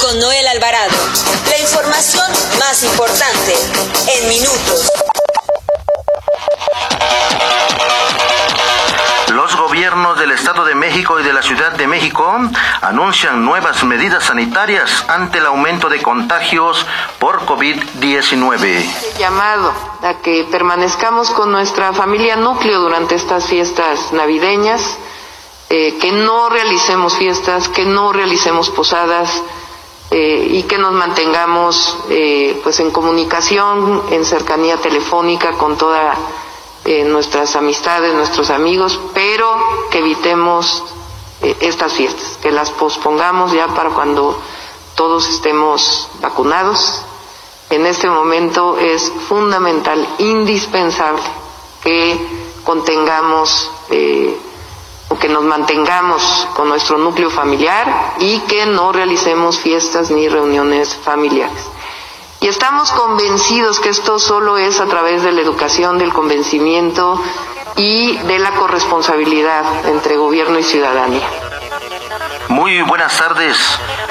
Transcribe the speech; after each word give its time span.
con 0.00 0.18
Noel 0.20 0.46
Alvarado. 0.48 0.96
La 1.50 1.58
información 1.58 2.30
más 2.58 2.82
importante 2.82 3.54
en 4.16 4.28
minutos. 4.28 4.90
Los 9.28 9.54
gobiernos 9.56 10.18
del 10.18 10.30
Estado 10.32 10.64
de 10.64 10.74
México 10.74 11.20
y 11.20 11.24
de 11.24 11.32
la 11.32 11.42
Ciudad 11.42 11.72
de 11.72 11.86
México 11.86 12.34
anuncian 12.80 13.44
nuevas 13.44 13.84
medidas 13.84 14.24
sanitarias 14.24 15.04
ante 15.08 15.38
el 15.38 15.46
aumento 15.46 15.88
de 15.88 16.00
contagios 16.00 16.86
por 17.18 17.44
COVID-19. 17.44 19.18
Llamado 19.18 19.72
a 20.02 20.14
que 20.22 20.46
permanezcamos 20.50 21.30
con 21.30 21.52
nuestra 21.52 21.92
familia 21.92 22.36
núcleo 22.36 22.80
durante 22.80 23.14
estas 23.14 23.46
fiestas 23.46 24.12
navideñas, 24.12 24.96
eh, 25.70 25.98
que 26.00 26.12
no 26.12 26.48
realicemos 26.48 27.14
fiestas, 27.16 27.68
que 27.68 27.84
no 27.84 28.10
realicemos 28.10 28.70
posadas 28.70 29.30
eh, 30.10 30.48
y 30.50 30.62
que 30.62 30.78
nos 30.78 30.94
mantengamos 30.94 31.98
eh, 32.08 32.58
pues 32.62 32.80
en 32.80 32.90
comunicación, 32.90 34.02
en 34.10 34.24
cercanía 34.24 34.78
telefónica 34.78 35.52
con 35.52 35.76
todas 35.76 36.16
nuestras 37.04 37.54
amistades, 37.54 38.14
nuestros 38.14 38.48
amigos, 38.48 38.98
pero 39.12 39.58
que 39.90 39.98
evitemos 39.98 40.84
estas 41.60 41.92
fiestas, 41.92 42.38
que 42.40 42.50
las 42.50 42.70
pospongamos 42.70 43.52
ya 43.52 43.66
para 43.66 43.90
cuando 43.90 44.40
todos 44.94 45.28
estemos 45.28 46.08
vacunados. 46.22 47.02
En 47.68 47.84
este 47.84 48.08
momento 48.08 48.78
es 48.78 49.12
fundamental, 49.28 50.08
indispensable 50.16 51.20
que 51.82 52.18
contengamos 52.64 53.70
que 55.18 55.28
nos 55.28 55.44
mantengamos 55.44 56.48
con 56.54 56.68
nuestro 56.68 56.98
núcleo 56.98 57.30
familiar 57.30 58.14
y 58.18 58.40
que 58.40 58.66
no 58.66 58.92
realicemos 58.92 59.58
fiestas 59.58 60.10
ni 60.10 60.28
reuniones 60.28 60.94
familiares. 60.94 61.68
Y 62.40 62.46
estamos 62.46 62.92
convencidos 62.92 63.80
que 63.80 63.88
esto 63.88 64.18
solo 64.18 64.58
es 64.58 64.80
a 64.80 64.86
través 64.86 65.22
de 65.22 65.32
la 65.32 65.40
educación, 65.40 65.98
del 65.98 66.12
convencimiento 66.12 67.20
y 67.76 68.16
de 68.18 68.38
la 68.38 68.52
corresponsabilidad 68.52 69.64
entre 69.88 70.16
gobierno 70.16 70.58
y 70.58 70.62
ciudadanía. 70.62 71.28
Muy 72.48 72.80
buenas 72.82 73.16
tardes. 73.18 73.58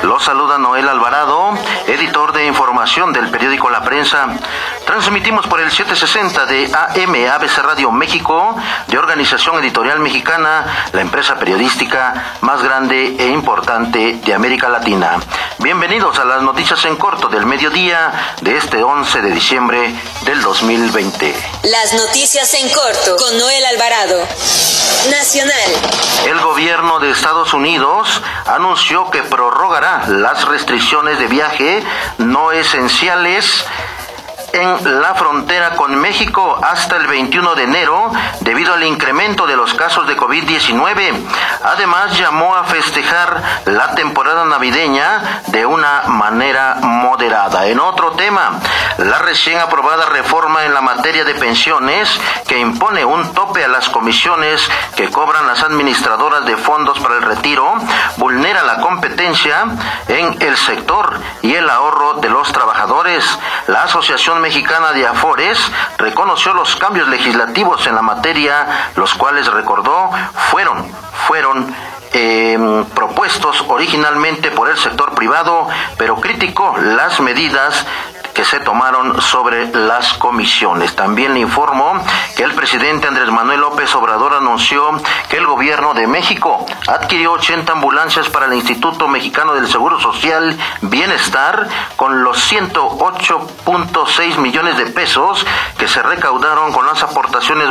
Los 0.04 0.24
saluda 0.24 0.58
Noel 0.58 0.88
Alvarado, 0.88 1.54
editor 1.88 2.34
de 2.34 2.46
información 2.46 3.12
del 3.12 3.32
periódico 3.32 3.70
La 3.70 3.82
Prensa. 3.82 4.28
Transmitimos 4.88 5.46
por 5.48 5.60
el 5.60 5.70
760 5.70 6.46
de 6.46 6.72
AM 6.74 7.30
ABC 7.30 7.58
Radio 7.58 7.92
México, 7.92 8.56
de 8.88 8.98
Organización 8.98 9.60
Editorial 9.60 10.00
Mexicana, 10.00 10.88
la 10.94 11.02
empresa 11.02 11.36
periodística 11.38 12.38
más 12.40 12.64
grande 12.64 13.18
e 13.20 13.28
importante 13.28 14.14
de 14.24 14.34
América 14.34 14.70
Latina. 14.70 15.20
Bienvenidos 15.60 16.18
a 16.20 16.24
las 16.24 16.42
noticias 16.42 16.86
en 16.86 16.96
corto 16.96 17.28
del 17.28 17.46
mediodía 17.46 18.34
de 18.42 18.56
este 18.56 18.82
11 18.82 19.22
de 19.22 19.32
diciembre 19.32 19.94
del 20.24 20.42
2020. 20.42 21.36
Las 21.64 21.94
noticias 21.94 22.54
en 22.54 22.70
corto 22.70 23.18
con 23.18 23.38
Noel 23.38 23.66
Alvarado. 23.66 24.26
Nacional. 25.12 25.72
El 26.26 26.40
gobierno 26.40 27.00
de 27.00 27.12
Estados 27.12 27.54
Unidos 27.54 28.22
anunció 28.46 29.12
que 29.12 29.22
prorrogará 29.24 30.08
las 30.08 30.46
restricciones 30.46 31.20
de 31.20 31.28
viaje 31.28 31.84
no 32.20 32.54
esenciales 32.54 33.66
en 34.58 35.02
la 35.02 35.16
frontera 35.16 35.72
con 35.72 35.96
México 35.96 36.60
hasta 36.64 36.98
el 36.98 37.08
21 37.08 37.56
de 37.56 37.64
enero 37.64 38.12
debido 38.42 38.74
al 38.74 38.84
incremento 38.84 39.46
de 39.48 39.56
los 39.56 39.74
casos 39.74 40.08
de 40.08 40.18
COVID-19. 40.18 41.26
Además, 41.64 42.18
llamó 42.18 42.56
a 42.56 42.64
festejar 42.66 43.42
la 43.66 43.94
temporada 43.96 44.46
navideña 44.46 45.42
de 45.48 45.66
una 45.66 46.04
manera 46.08 46.76
moderada. 46.82 47.68
En 47.68 47.80
otro 47.80 48.12
tema, 48.12 48.60
la 48.98 49.20
recién 49.20 49.60
aprobada 49.60 50.08
reforma 50.08 50.66
en 50.66 50.74
la 50.74 50.82
materia 50.82 51.24
de 51.24 51.36
pensiones 51.36 52.10
que 52.48 52.60
impone 52.60 53.06
un 53.06 53.34
tope 53.34 53.64
a 53.64 53.68
las 53.68 53.90
comisiones 53.90 54.68
que 54.96 55.10
cobran 55.10 55.48
las 55.48 55.64
administradoras 55.64 56.46
de 56.46 56.58
fondos 56.58 57.00
para 57.00 57.16
el 57.16 57.22
retiro 57.22 57.76
vulnera 58.18 58.64
la 58.64 58.78
competencia 58.78 59.66
en 60.08 60.42
el 60.42 60.58
sector 60.58 61.20
y 61.42 61.54
el 61.54 61.70
ahorro 61.70 62.16
de 62.16 62.30
los 62.30 62.52
trabajadores. 62.52 63.26
La 63.68 63.84
Asociación 63.84 64.42
Mexicana 64.48 64.94
de 64.94 65.06
Afores 65.06 65.60
reconoció 65.98 66.54
los 66.54 66.78
cambios 66.78 67.10
legislativos 67.10 67.86
en 67.86 67.96
la 67.96 68.02
materia, 68.02 68.92
los 68.96 69.14
cuales 69.14 69.46
recordó 69.52 70.10
fueron, 70.52 70.90
fueron 71.28 71.76
em, 72.14 72.86
propuestos 72.86 73.62
originalmente 73.68 74.50
por 74.52 74.70
el 74.70 74.78
sector 74.78 75.14
privado, 75.16 75.68
pero 75.98 76.16
criticó 76.22 76.78
las 76.78 77.20
medidas 77.20 77.86
que 78.38 78.46
se 78.46 78.60
tomaron 78.60 79.20
sobre 79.20 79.68
las 79.74 80.14
comisiones. 80.14 80.96
También 80.96 81.34
le 81.34 81.40
informo 81.40 82.00
que 82.36 82.44
el 82.44 82.54
presidente 82.54 83.08
Andrés 83.08 83.32
Manuel 83.32 83.62
López 83.62 83.96
Obrador 83.96 84.36
anunció 84.36 84.92
que 85.28 85.38
el 85.38 85.48
gobierno 85.48 85.96
de 85.96 86.06
México 86.06 86.64
adquirió 86.88 87.32
80 87.32 87.72
ambulancias 87.72 88.30
para 88.30 88.46
el 88.46 88.54
Instituto 88.54 89.08
Mexicano 89.08 89.56
del 89.56 89.68
Seguro 89.68 90.00
Social 90.00 90.56
Bienestar 90.82 91.68
con 91.96 92.24
los 92.24 92.54
108.6 92.54 94.38
millones 94.38 94.78
de 94.78 94.86
pesos 94.86 95.44
que 95.80 95.88
se 95.88 96.04
recaudaron 96.04 96.72
con 96.74 96.86
las 96.86 97.02
aportaciones 97.02 97.70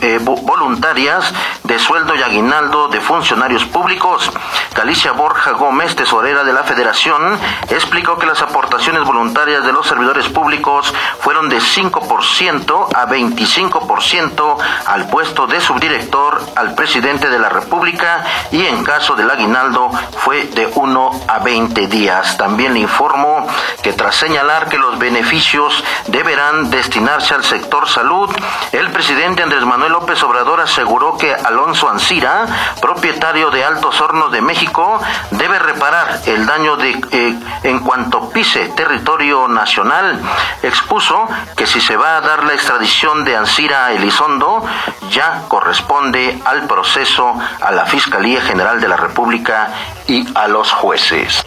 eh, 0.00 0.18
voluntarias 0.22 1.34
de 1.64 1.78
sueldo 1.78 2.14
y 2.14 2.22
aguinaldo 2.22 2.88
de 2.88 3.02
funcionarios 3.02 3.66
públicos. 3.66 4.32
Galicia 4.74 5.12
Borja 5.12 5.50
Gómez, 5.50 5.94
tesorera 5.94 6.44
de 6.44 6.54
la 6.54 6.64
Federación, 6.64 7.38
explicó 7.68 8.16
que 8.16 8.24
las 8.24 8.40
aportaciones 8.40 9.04
voluntarias 9.04 9.64
de 9.64 9.72
los 9.72 9.81
servidores 9.86 10.28
públicos 10.28 10.92
fueron 11.22 11.48
de 11.48 11.58
5% 11.58 12.88
a 12.94 13.06
25% 13.06 14.56
al 14.86 15.08
puesto 15.08 15.46
de 15.46 15.60
subdirector 15.60 16.42
al 16.56 16.74
presidente 16.74 17.30
de 17.30 17.38
la 17.38 17.48
República 17.48 18.24
y 18.50 18.66
en 18.66 18.82
caso 18.82 19.14
del 19.14 19.30
aguinaldo 19.30 19.90
fue 20.18 20.44
de 20.46 20.66
1 20.66 21.10
a 21.28 21.38
20 21.38 21.86
días. 21.86 22.36
También 22.36 22.74
le 22.74 22.80
informo 22.80 23.46
que 23.82 23.92
tras 23.92 24.16
señalar 24.16 24.68
que 24.68 24.78
los 24.78 24.98
beneficios 24.98 25.84
deberán 26.08 26.70
destinarse 26.70 27.34
al 27.34 27.44
sector 27.44 27.88
salud, 27.88 28.28
el 28.72 28.90
presidente 28.90 29.44
Andrés 29.44 29.64
Manuel 29.64 29.92
López 29.92 30.20
Obrador 30.24 30.60
aseguró 30.60 31.16
que 31.16 31.32
Alonso 31.32 31.88
Ancira, 31.88 32.46
propietario 32.80 33.50
de 33.50 33.64
Altos 33.64 34.00
Hornos 34.00 34.32
de 34.32 34.42
México, 34.42 35.00
debe 35.30 35.60
reparar 35.60 36.20
el 36.26 36.46
daño 36.46 36.76
de, 36.76 37.00
eh, 37.12 37.38
en 37.62 37.78
cuanto 37.80 38.28
pise 38.30 38.68
territorio 38.70 39.46
nacional 39.46 40.20
expuso 40.64 41.11
que 41.56 41.66
si 41.66 41.80
se 41.80 41.96
va 41.96 42.16
a 42.16 42.20
dar 42.20 42.44
la 42.44 42.54
extradición 42.54 43.24
de 43.24 43.36
Ansira 43.36 43.92
Elizondo, 43.92 44.64
ya 45.10 45.42
corresponde 45.48 46.40
al 46.44 46.66
proceso 46.66 47.34
a 47.60 47.72
la 47.72 47.86
Fiscalía 47.86 48.40
General 48.40 48.80
de 48.80 48.88
la 48.88 48.96
República 48.96 49.70
y 50.06 50.26
a 50.34 50.48
los 50.48 50.72
jueces. 50.72 51.42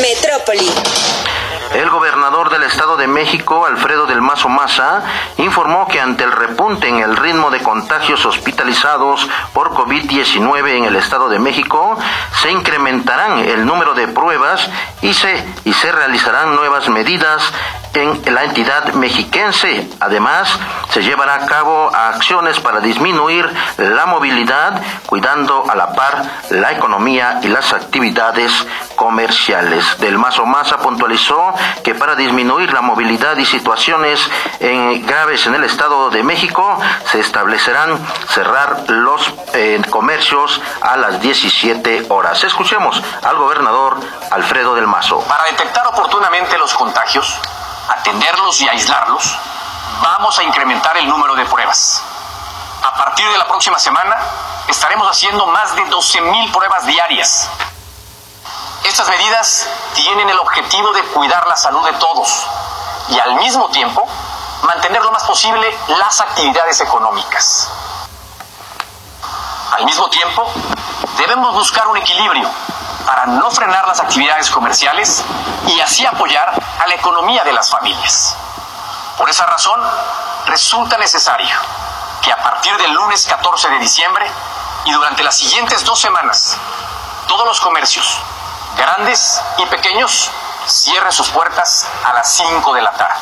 Metrópoli. 0.00 0.70
El 1.74 1.88
gobernador 1.88 2.50
del 2.50 2.64
Estado 2.64 2.98
de 2.98 3.06
México, 3.06 3.64
Alfredo 3.64 4.06
del 4.06 4.20
Mazo 4.20 4.50
Maza, 4.50 5.02
informó 5.38 5.88
que 5.88 6.00
ante 6.00 6.22
el 6.22 6.32
repunte 6.32 6.86
en 6.86 6.98
el 6.98 7.16
ritmo 7.16 7.50
de 7.50 7.60
contagios 7.60 8.26
hospitalizados 8.26 9.26
por 9.54 9.72
COVID-19 9.72 10.68
en 10.76 10.84
el 10.84 10.96
Estado 10.96 11.30
de 11.30 11.38
México, 11.38 11.96
se 12.42 12.50
incrementarán 12.50 13.38
el 13.38 13.64
número 13.64 13.94
de 13.94 14.06
pruebas 14.08 14.68
y 15.00 15.14
se, 15.14 15.42
y 15.64 15.72
se 15.72 15.90
realizarán 15.92 16.54
nuevas 16.54 16.90
medidas 16.90 17.42
en 17.94 18.34
la 18.34 18.44
entidad 18.44 18.92
mexiquense. 18.94 19.88
Además, 20.00 20.48
se 20.90 21.02
llevará 21.02 21.34
a 21.34 21.46
cabo 21.46 21.90
acciones 21.94 22.60
para 22.60 22.80
disminuir 22.80 23.48
la 23.78 24.06
movilidad, 24.06 24.80
cuidando 25.06 25.64
a 25.68 25.74
la 25.74 25.92
par 25.92 26.22
la 26.50 26.72
economía 26.72 27.40
y 27.42 27.48
las 27.48 27.72
actividades 27.72 28.52
comerciales. 28.96 29.98
Del 29.98 30.18
Mazo 30.18 30.46
Maza 30.46 30.78
puntualizó 30.78 31.54
que 31.82 31.94
para 31.94 32.14
disminuir 32.14 32.72
la 32.72 32.80
movilidad 32.80 33.36
y 33.36 33.44
situaciones 33.44 34.30
graves 34.60 35.46
en 35.46 35.54
el 35.54 35.64
Estado 35.64 36.10
de 36.10 36.22
México, 36.22 36.78
se 37.10 37.20
establecerán 37.20 37.98
cerrar 38.28 38.84
los 38.88 39.32
eh, 39.54 39.80
comercios 39.90 40.60
a 40.80 40.96
las 40.96 41.20
17 41.20 42.06
horas. 42.08 42.44
Escuchemos 42.44 43.02
al 43.22 43.36
gobernador 43.36 43.98
Alfredo 44.30 44.74
del 44.74 44.86
Mazo. 44.86 45.20
Para 45.20 45.44
detectar 45.44 45.86
oportunamente 45.86 46.56
los 46.58 46.74
contagios, 46.74 47.40
atenderlos 47.88 48.60
y 48.60 48.68
aislarlos, 48.68 49.36
vamos 50.00 50.38
a 50.38 50.42
incrementar 50.42 50.96
el 50.96 51.08
número 51.08 51.34
de 51.34 51.44
pruebas. 51.46 52.02
A 52.82 52.94
partir 52.94 53.28
de 53.30 53.38
la 53.38 53.46
próxima 53.46 53.78
semana 53.78 54.16
estaremos 54.68 55.08
haciendo 55.08 55.46
más 55.46 55.74
de 55.76 55.86
12.000 55.86 56.52
pruebas 56.52 56.86
diarias. 56.86 57.48
Estas 58.84 59.08
medidas 59.08 59.68
tienen 59.94 60.28
el 60.28 60.38
objetivo 60.38 60.92
de 60.92 61.02
cuidar 61.04 61.46
la 61.46 61.56
salud 61.56 61.84
de 61.84 61.92
todos 61.94 62.46
y 63.08 63.18
al 63.18 63.36
mismo 63.36 63.68
tiempo 63.70 64.08
mantener 64.62 65.02
lo 65.02 65.12
más 65.12 65.24
posible 65.24 65.78
las 65.88 66.20
actividades 66.20 66.80
económicas. 66.80 67.70
Al 69.72 69.84
mismo 69.84 70.10
tiempo, 70.10 70.52
debemos 71.16 71.54
buscar 71.54 71.86
un 71.88 71.96
equilibrio 71.96 72.50
para 73.06 73.26
no 73.26 73.50
frenar 73.50 73.86
las 73.86 74.00
actividades 74.00 74.50
comerciales 74.50 75.24
y 75.66 75.80
así 75.80 76.06
apoyar 76.06 76.52
a 76.78 76.86
la 76.86 76.94
economía 76.94 77.44
de 77.44 77.52
las 77.52 77.70
familias. 77.70 78.36
Por 79.16 79.28
esa 79.28 79.46
razón, 79.46 79.80
resulta 80.46 80.96
necesario 80.98 81.56
que 82.22 82.32
a 82.32 82.36
partir 82.36 82.76
del 82.76 82.92
lunes 82.92 83.26
14 83.26 83.68
de 83.70 83.78
diciembre 83.78 84.30
y 84.84 84.92
durante 84.92 85.22
las 85.22 85.36
siguientes 85.36 85.84
dos 85.84 86.00
semanas, 86.00 86.56
todos 87.26 87.46
los 87.46 87.60
comercios, 87.60 88.18
grandes 88.76 89.40
y 89.58 89.66
pequeños, 89.66 90.30
cierren 90.66 91.12
sus 91.12 91.28
puertas 91.30 91.86
a 92.04 92.12
las 92.12 92.32
5 92.32 92.74
de 92.74 92.82
la 92.82 92.92
tarde. 92.92 93.20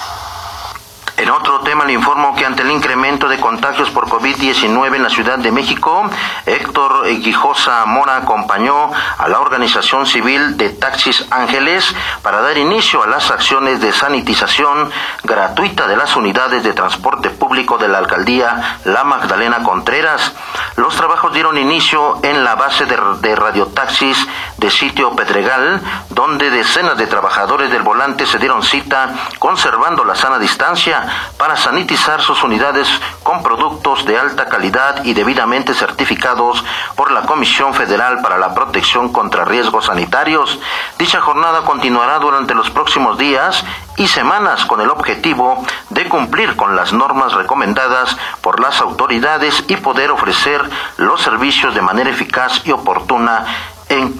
En 1.30 1.36
otro 1.36 1.60
tema 1.60 1.84
le 1.84 1.92
informo 1.92 2.34
que 2.34 2.44
ante 2.44 2.62
el 2.62 2.72
incremento 2.72 3.28
de 3.28 3.38
contagios 3.38 3.88
por 3.90 4.08
COVID-19 4.08 4.96
en 4.96 5.02
la 5.04 5.08
Ciudad 5.08 5.38
de 5.38 5.52
México, 5.52 6.10
Héctor 6.44 7.06
Guijosa 7.06 7.86
Mora 7.86 8.16
acompañó 8.16 8.90
a 9.16 9.28
la 9.28 9.38
organización 9.38 10.06
civil 10.06 10.56
de 10.56 10.70
Taxis 10.70 11.24
Ángeles 11.30 11.94
para 12.24 12.40
dar 12.40 12.58
inicio 12.58 13.04
a 13.04 13.06
las 13.06 13.30
acciones 13.30 13.80
de 13.80 13.92
sanitización 13.92 14.90
gratuita 15.22 15.86
de 15.86 15.96
las 15.96 16.16
unidades 16.16 16.64
de 16.64 16.72
transporte 16.72 17.30
público 17.30 17.78
de 17.78 17.86
la 17.86 17.98
alcaldía 17.98 18.80
La 18.84 19.04
Magdalena 19.04 19.62
Contreras. 19.62 20.32
Los 20.74 20.96
trabajos 20.96 21.32
dieron 21.32 21.56
inicio 21.58 22.18
en 22.24 22.42
la 22.42 22.56
base 22.56 22.86
de, 22.86 22.98
de 23.20 23.36
radiotaxis 23.36 24.26
de 24.60 24.70
sitio 24.70 25.16
Pedregal, 25.16 25.80
donde 26.10 26.50
decenas 26.50 26.98
de 26.98 27.06
trabajadores 27.06 27.70
del 27.70 27.82
volante 27.82 28.26
se 28.26 28.38
dieron 28.38 28.62
cita 28.62 29.08
conservando 29.38 30.04
la 30.04 30.14
sana 30.14 30.38
distancia 30.38 31.32
para 31.38 31.56
sanitizar 31.56 32.20
sus 32.20 32.42
unidades 32.42 32.86
con 33.22 33.42
productos 33.42 34.04
de 34.04 34.18
alta 34.18 34.46
calidad 34.46 35.02
y 35.02 35.14
debidamente 35.14 35.72
certificados 35.72 36.62
por 36.94 37.10
la 37.10 37.22
Comisión 37.22 37.72
Federal 37.72 38.20
para 38.20 38.36
la 38.36 38.54
Protección 38.54 39.10
contra 39.12 39.46
Riesgos 39.46 39.86
Sanitarios. 39.86 40.58
Dicha 40.98 41.22
jornada 41.22 41.62
continuará 41.62 42.18
durante 42.18 42.54
los 42.54 42.70
próximos 42.70 43.16
días 43.16 43.64
y 43.96 44.08
semanas 44.08 44.66
con 44.66 44.82
el 44.82 44.90
objetivo 44.90 45.64
de 45.88 46.06
cumplir 46.08 46.54
con 46.56 46.76
las 46.76 46.92
normas 46.92 47.32
recomendadas 47.32 48.14
por 48.42 48.60
las 48.60 48.80
autoridades 48.82 49.64
y 49.68 49.76
poder 49.76 50.10
ofrecer 50.10 50.68
los 50.98 51.22
servicios 51.22 51.74
de 51.74 51.80
manera 51.80 52.10
eficaz 52.10 52.60
y 52.66 52.72
oportuna 52.72 53.46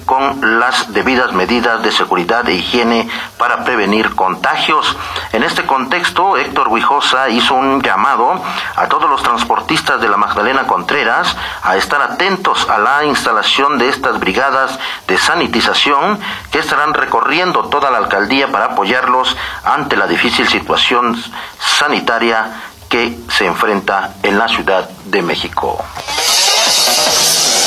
con 0.05 0.59
las 0.59 0.93
debidas 0.93 1.31
medidas 1.31 1.81
de 1.81 1.91
seguridad 1.91 2.47
e 2.49 2.55
higiene 2.55 3.07
para 3.37 3.63
prevenir 3.63 4.15
contagios. 4.15 4.97
En 5.31 5.43
este 5.43 5.65
contexto, 5.65 6.35
Héctor 6.35 6.67
Huijosa 6.67 7.29
hizo 7.29 7.53
un 7.53 7.81
llamado 7.81 8.41
a 8.75 8.87
todos 8.87 9.09
los 9.09 9.23
transportistas 9.23 10.01
de 10.01 10.09
la 10.09 10.17
Magdalena 10.17 10.67
Contreras 10.67 11.35
a 11.63 11.77
estar 11.77 12.01
atentos 12.01 12.69
a 12.69 12.77
la 12.79 13.05
instalación 13.05 13.77
de 13.77 13.89
estas 13.89 14.19
brigadas 14.19 14.77
de 15.07 15.17
sanitización 15.17 16.19
que 16.51 16.59
estarán 16.59 16.93
recorriendo 16.93 17.69
toda 17.69 17.91
la 17.91 17.99
alcaldía 17.99 18.51
para 18.51 18.65
apoyarlos 18.65 19.37
ante 19.63 19.95
la 19.95 20.07
difícil 20.07 20.47
situación 20.47 21.15
sanitaria 21.59 22.61
que 22.89 23.17
se 23.29 23.45
enfrenta 23.45 24.15
en 24.21 24.37
la 24.37 24.49
Ciudad 24.49 24.89
de 25.05 25.21
México. 25.21 25.81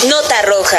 Nota 0.08 0.42
roja. 0.42 0.76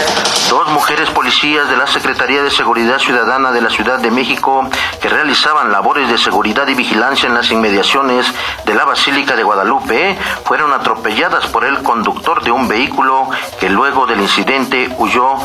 Dos 0.50 0.68
mujeres 0.68 1.10
policías 1.10 1.68
de 1.68 1.78
la 1.78 1.88
Secretaría 1.88 2.44
de 2.44 2.52
Seguridad 2.52 3.00
Ciudadana 3.00 3.52
de 3.52 3.62
la 3.62 3.72
Ciudad 3.72 3.98
de 3.98 4.12
México 4.12 4.70
que 5.02 5.10
realizaban 5.10 5.72
labores 5.72 6.08
de 6.10 6.18
seguridad 6.20 6.68
y 6.68 6.76
vigilancia 6.76 7.28
en 7.28 7.34
las 7.34 7.50
inmediaciones 7.50 8.28
de 8.66 8.76
la 8.76 8.86
Basílica 8.86 9.36
de 9.36 9.42
Guadalupe 9.42 10.18
fueron 10.44 10.74
atropelladas 10.74 11.48
por 11.48 11.66
el 11.66 11.82
conductor 11.82 12.44
de 12.44 12.52
un 12.52 12.68
vehículo 12.68 13.30
que 13.60 13.70
luego 13.70 14.06
del 14.06 14.22
incidente 14.22 14.94
huyó 15.00 15.38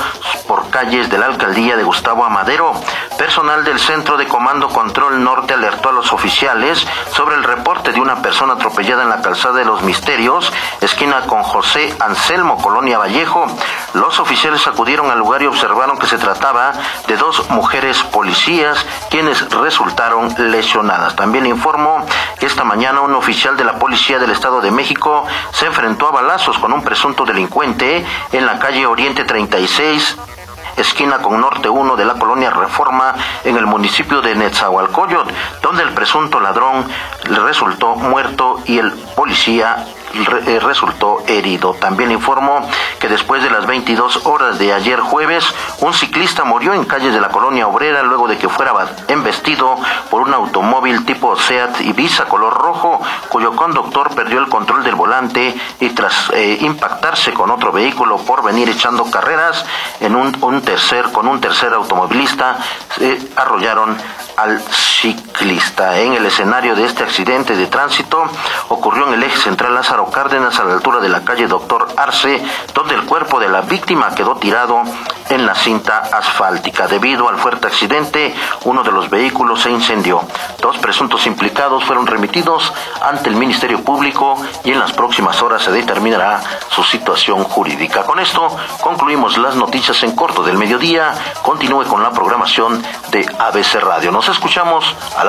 por 0.46 0.68
calles 0.68 1.08
de 1.08 1.16
la 1.16 1.26
alcaldía 1.26 1.76
de 1.76 1.82
Gustavo 1.82 2.24
Amadero. 2.24 2.72
Personal 3.16 3.64
del 3.64 3.78
Centro 3.78 4.16
de 4.16 4.26
Comando 4.26 4.68
Control 4.68 5.22
Norte 5.22 5.54
alertó 5.54 5.90
a 5.90 5.92
los 5.92 6.12
oficiales 6.12 6.86
sobre 7.12 7.36
el 7.36 7.44
reporte 7.44 7.92
de 7.92 8.00
una 8.00 8.20
persona 8.20 8.54
atropellada 8.54 9.02
en 9.02 9.10
la 9.10 9.22
calzada 9.22 9.58
de 9.58 9.64
los 9.64 9.82
Misterios, 9.82 10.52
esquina 10.80 11.22
con 11.26 11.42
José 11.42 11.94
Anselmo, 12.00 12.58
Colonia 12.58 12.98
Vallejo. 12.98 13.46
Los 13.94 14.20
oficiales 14.20 14.66
acudieron 14.66 15.10
al 15.10 15.18
lugar 15.18 15.42
y 15.42 15.46
observaron 15.46 15.98
que 15.98 16.06
se 16.06 16.18
trataba 16.18 16.72
de 17.08 17.16
dos 17.16 17.50
mujeres 17.50 18.02
policías 18.04 18.84
quienes 19.10 19.50
resultaron 19.50 20.32
lesionadas. 20.38 21.16
También 21.16 21.46
informó 21.46 22.06
que 22.38 22.46
esta 22.46 22.64
mañana 22.64 23.00
un 23.00 23.14
oficial 23.14 23.56
de 23.56 23.64
la 23.64 23.78
Policía 23.78 24.18
del 24.18 24.30
Estado 24.30 24.60
de 24.60 24.70
México 24.70 25.24
se 25.52 25.66
enfrentó 25.66 26.08
a 26.08 26.12
balazos 26.12 26.58
con 26.58 26.72
un 26.72 26.84
presunto 26.84 27.24
delincuente 27.24 28.04
en 28.32 28.46
la 28.46 28.58
calle 28.58 28.86
Oriente 28.86 29.24
36 29.24 30.16
esquina 30.76 31.18
con 31.18 31.40
Norte 31.40 31.68
1 31.68 31.96
de 31.96 32.04
la 32.04 32.14
colonia 32.14 32.50
Reforma 32.50 33.14
en 33.44 33.56
el 33.56 33.66
municipio 33.66 34.20
de 34.22 34.34
Netzahualcoyot, 34.34 35.32
donde 35.62 35.82
el 35.82 35.90
presunto 35.90 36.40
ladrón 36.40 36.86
resultó 37.24 37.96
muerto 37.96 38.60
y 38.64 38.78
el 38.78 38.92
policía 39.30 39.86
eh, 40.12 40.58
resultó 40.60 41.22
herido. 41.28 41.74
También 41.74 42.10
informó 42.10 42.68
que 42.98 43.06
después 43.06 43.44
de 43.44 43.50
las 43.50 43.64
22 43.64 44.26
horas 44.26 44.58
de 44.58 44.72
ayer 44.72 44.98
jueves, 44.98 45.44
un 45.82 45.94
ciclista 45.94 46.42
murió 46.42 46.74
en 46.74 46.84
calles 46.84 47.14
de 47.14 47.20
la 47.20 47.28
colonia 47.28 47.68
obrera 47.68 48.02
luego 48.02 48.26
de 48.26 48.36
que 48.36 48.48
fuera 48.48 48.72
embestido 49.06 49.76
por 50.10 50.22
un 50.22 50.34
automóvil 50.34 51.04
tipo 51.04 51.36
Seat 51.36 51.82
Ibiza 51.82 52.24
color 52.24 52.54
rojo, 52.54 53.00
cuyo 53.28 53.54
conductor 53.54 54.12
perdió 54.12 54.40
el 54.40 54.48
control 54.48 54.82
del 54.82 54.96
volante 54.96 55.54
y 55.78 55.90
tras 55.90 56.30
eh, 56.34 56.58
impactarse 56.60 57.32
con 57.32 57.52
otro 57.52 57.70
vehículo 57.70 58.16
por 58.16 58.42
venir 58.42 58.68
echando 58.68 59.08
carreras 59.12 59.64
en 60.00 60.16
un, 60.16 60.60
tercer 60.62 61.12
con 61.12 61.28
un 61.28 61.40
tercer 61.40 61.72
automovilista, 61.72 62.58
se 62.98 63.16
arrollaron 63.36 63.96
al 64.36 64.60
ciclista. 64.60 65.29
En 65.42 66.12
el 66.12 66.26
escenario 66.26 66.76
de 66.76 66.84
este 66.84 67.02
accidente 67.02 67.56
de 67.56 67.66
tránsito 67.66 68.22
ocurrió 68.68 69.08
en 69.08 69.14
el 69.14 69.22
eje 69.22 69.38
central 69.38 69.74
Lázaro 69.74 70.10
Cárdenas 70.10 70.60
a 70.60 70.64
la 70.64 70.74
altura 70.74 71.00
de 71.00 71.08
la 71.08 71.24
calle 71.24 71.46
Doctor 71.46 71.88
Arce, 71.96 72.44
donde 72.74 72.94
el 72.94 73.06
cuerpo 73.06 73.40
de 73.40 73.48
la 73.48 73.62
víctima 73.62 74.14
quedó 74.14 74.36
tirado 74.36 74.82
en 75.30 75.46
la 75.46 75.54
cinta 75.54 76.02
asfáltica. 76.12 76.88
Debido 76.88 77.28
al 77.28 77.38
fuerte 77.38 77.68
accidente, 77.68 78.34
uno 78.64 78.82
de 78.82 78.92
los 78.92 79.08
vehículos 79.08 79.62
se 79.62 79.70
incendió. 79.70 80.20
Dos 80.60 80.76
presuntos 80.78 81.26
implicados 81.26 81.84
fueron 81.84 82.06
remitidos 82.06 82.72
ante 83.00 83.30
el 83.30 83.36
Ministerio 83.36 83.82
Público 83.82 84.36
y 84.64 84.72
en 84.72 84.78
las 84.78 84.92
próximas 84.92 85.40
horas 85.40 85.62
se 85.62 85.72
determinará 85.72 86.42
su 86.68 86.82
situación 86.82 87.44
jurídica. 87.44 88.02
Con 88.02 88.18
esto 88.18 88.54
concluimos 88.82 89.38
las 89.38 89.56
noticias 89.56 90.02
en 90.02 90.14
corto 90.14 90.42
del 90.42 90.58
mediodía. 90.58 91.14
Continúe 91.42 91.84
con 91.84 92.02
la 92.02 92.10
programación 92.10 92.82
de 93.10 93.24
ABC 93.38 93.76
Radio. 93.80 94.10
Nos 94.10 94.28
escuchamos 94.28 94.84
a 95.16 95.24